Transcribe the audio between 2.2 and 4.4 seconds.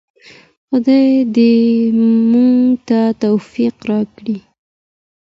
موږ ته توفیق راکړي.